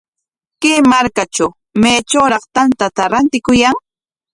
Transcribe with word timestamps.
Kay 0.61 0.79
markatraw, 0.91 1.51
¿maytrawtaq 1.81 2.43
tantata 2.55 3.03
rantikuyan? 3.13 3.75